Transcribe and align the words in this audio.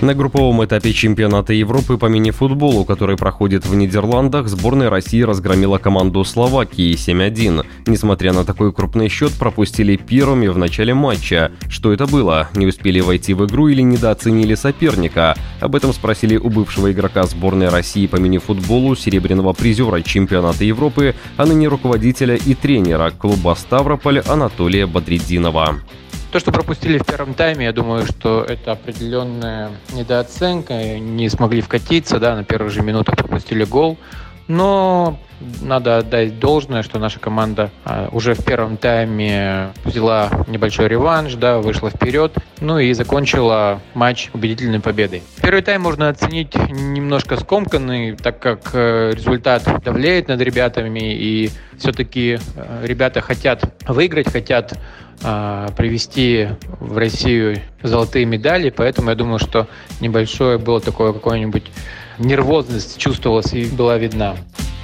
На 0.00 0.14
групповом 0.14 0.64
этапе 0.64 0.92
чемпионата 0.92 1.52
Европы 1.52 1.98
по 1.98 2.06
мини-футболу, 2.06 2.84
который 2.84 3.16
проходит 3.16 3.66
в 3.66 3.74
Нидерландах, 3.74 4.46
сборная 4.46 4.90
России 4.90 5.22
разгромила 5.22 5.78
команду 5.78 6.22
Словакии 6.22 6.94
7-1. 6.94 7.66
Несмотря 7.88 8.32
на 8.32 8.44
такой 8.44 8.72
крупный 8.72 9.08
счет, 9.08 9.32
пропустили 9.32 9.96
первыми 9.96 10.46
в 10.46 10.56
начале 10.56 10.94
матча. 10.94 11.50
Что 11.68 11.92
это 11.92 12.06
было? 12.06 12.48
Не 12.54 12.68
успели 12.68 13.00
войти 13.00 13.34
в 13.34 13.44
игру 13.46 13.66
или 13.66 13.82
недооценили 13.82 14.54
соперника? 14.54 15.36
Об 15.58 15.74
этом 15.74 15.92
спросили 15.92 16.36
у 16.36 16.48
бывшего 16.48 16.92
игрока 16.92 17.24
сборной 17.24 17.68
России 17.68 18.06
по 18.06 18.16
мини-футболу, 18.16 18.94
серебряного 18.94 19.52
призера 19.52 20.00
чемпионата 20.02 20.64
Европы, 20.64 21.16
а 21.36 21.44
ныне 21.44 21.66
руководителя 21.66 22.36
и 22.36 22.54
тренера 22.54 23.10
клуба 23.10 23.56
«Ставрополь» 23.58 24.20
Анатолия 24.20 24.86
Бадридинова. 24.86 25.80
То, 26.30 26.38
что 26.40 26.52
пропустили 26.52 26.98
в 26.98 27.06
первом 27.06 27.32
тайме, 27.32 27.64
я 27.64 27.72
думаю, 27.72 28.04
что 28.04 28.44
это 28.46 28.72
определенная 28.72 29.70
недооценка. 29.94 30.98
Не 30.98 31.28
смогли 31.30 31.62
вкатиться, 31.62 32.18
да, 32.18 32.36
на 32.36 32.44
первых 32.44 32.70
же 32.70 32.82
минутах 32.82 33.16
пропустили 33.16 33.64
гол. 33.64 33.96
Но 34.48 35.18
надо 35.62 35.98
отдать 35.98 36.40
должное, 36.40 36.82
что 36.82 36.98
наша 36.98 37.20
команда 37.20 37.70
а, 37.84 38.08
уже 38.12 38.34
в 38.34 38.44
первом 38.44 38.76
тайме 38.76 39.68
взяла 39.84 40.30
небольшой 40.48 40.88
реванш, 40.88 41.34
да, 41.34 41.58
вышла 41.58 41.90
вперед, 41.90 42.32
ну 42.60 42.78
и 42.78 42.92
закончила 42.92 43.80
матч 43.94 44.30
убедительной 44.32 44.80
победой. 44.80 45.22
Первый 45.42 45.62
тайм 45.62 45.82
можно 45.82 46.08
оценить 46.08 46.54
немножко 46.54 47.36
скомканный, 47.36 48.16
так 48.16 48.40
как 48.40 48.70
э, 48.72 49.12
результат 49.14 49.62
давляет 49.84 50.28
над 50.28 50.40
ребятами, 50.40 51.14
и 51.14 51.50
все-таки 51.78 52.38
э, 52.56 52.84
ребята 52.84 53.20
хотят 53.20 53.74
выиграть, 53.86 54.32
хотят 54.32 54.74
а, 55.22 55.68
привести 55.76 56.48
в 56.80 56.96
Россию 56.96 57.58
золотые 57.82 58.24
медали, 58.24 58.70
поэтому 58.70 59.10
я 59.10 59.16
думаю, 59.16 59.38
что 59.38 59.66
небольшое 60.00 60.58
было 60.58 60.80
такое 60.80 61.12
какое-нибудь 61.12 61.64
нервозность 62.18 62.98
чувствовалась 62.98 63.52
и 63.52 63.66
была 63.66 63.98
видна. 63.98 64.36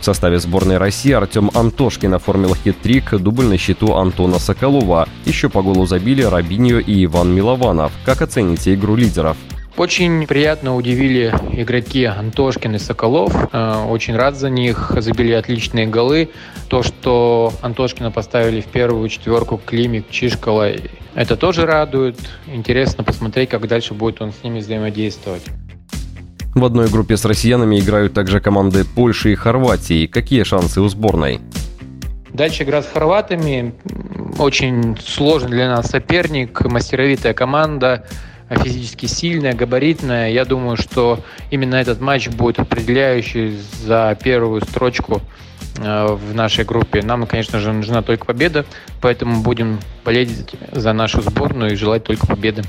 В 0.00 0.04
составе 0.04 0.38
сборной 0.38 0.76
России 0.78 1.12
Артем 1.12 1.50
Антошкин 1.52 2.14
оформил 2.14 2.54
хит-трик, 2.54 3.18
дубль 3.18 3.46
на 3.46 3.58
счету 3.58 3.94
Антона 3.94 4.38
Соколова. 4.38 5.08
Еще 5.24 5.48
по 5.48 5.62
голу 5.62 5.86
забили 5.86 6.22
Рабиньо 6.22 6.78
и 6.78 7.04
Иван 7.06 7.34
Милованов. 7.34 7.92
Как 8.04 8.22
оцените 8.22 8.74
игру 8.74 8.94
лидеров? 8.94 9.36
Очень 9.76 10.26
приятно 10.26 10.74
удивили 10.74 11.34
игроки 11.52 12.04
Антошкин 12.04 12.76
и 12.76 12.78
Соколов. 12.78 13.34
Э, 13.52 13.84
очень 13.86 14.16
рад 14.16 14.34
за 14.34 14.48
них. 14.48 14.90
Забили 14.96 15.32
отличные 15.32 15.86
голы. 15.86 16.30
То, 16.68 16.82
что 16.82 17.52
Антошкина 17.60 18.10
поставили 18.10 18.62
в 18.62 18.66
первую 18.66 19.06
четверку 19.10 19.60
Климик, 19.62 20.06
Чишкала, 20.10 20.70
это 21.14 21.36
тоже 21.36 21.66
радует. 21.66 22.16
Интересно 22.46 23.04
посмотреть, 23.04 23.50
как 23.50 23.68
дальше 23.68 23.92
будет 23.92 24.22
он 24.22 24.32
с 24.32 24.42
ними 24.42 24.60
взаимодействовать. 24.60 25.42
В 26.54 26.64
одной 26.64 26.88
группе 26.88 27.18
с 27.18 27.26
россиянами 27.26 27.78
играют 27.78 28.14
также 28.14 28.40
команды 28.40 28.82
Польши 28.86 29.32
и 29.32 29.34
Хорватии. 29.34 30.06
Какие 30.06 30.44
шансы 30.44 30.80
у 30.80 30.88
сборной? 30.88 31.38
Дальше 32.32 32.62
игра 32.62 32.82
с 32.82 32.86
хорватами. 32.86 33.74
Очень 34.38 34.96
сложный 35.04 35.50
для 35.50 35.68
нас 35.68 35.90
соперник, 35.90 36.64
мастеровитая 36.64 37.34
команда 37.34 38.06
физически 38.50 39.06
сильная, 39.06 39.54
габаритная. 39.54 40.30
Я 40.30 40.44
думаю, 40.44 40.76
что 40.76 41.20
именно 41.50 41.74
этот 41.74 42.00
матч 42.00 42.28
будет 42.28 42.58
определяющий 42.58 43.58
за 43.84 44.16
первую 44.22 44.62
строчку 44.62 45.20
э, 45.78 46.06
в 46.06 46.34
нашей 46.34 46.64
группе. 46.64 47.02
Нам, 47.02 47.26
конечно 47.26 47.58
же, 47.58 47.72
нужна 47.72 48.02
только 48.02 48.24
победа, 48.24 48.64
поэтому 49.00 49.42
будем 49.42 49.80
болеть 50.04 50.30
за 50.72 50.92
нашу 50.92 51.22
сборную 51.22 51.72
и 51.72 51.76
желать 51.76 52.04
только 52.04 52.26
победы. 52.26 52.62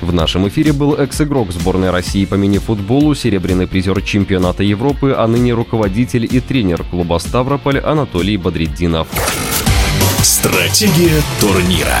В 0.00 0.12
нашем 0.12 0.46
эфире 0.46 0.72
был 0.72 0.94
экс-игрок 0.94 1.50
сборной 1.50 1.90
России 1.90 2.24
по 2.24 2.34
мини-футболу, 2.34 3.14
серебряный 3.16 3.66
призер 3.66 4.00
чемпионата 4.00 4.62
Европы, 4.62 5.14
а 5.16 5.26
ныне 5.26 5.52
руководитель 5.54 6.24
и 6.24 6.40
тренер 6.40 6.84
клуба 6.84 7.18
«Ставрополь» 7.18 7.80
Анатолий 7.80 8.36
Бадриддинов. 8.36 9.08
Стратегия 10.22 11.20
турнира. 11.40 11.98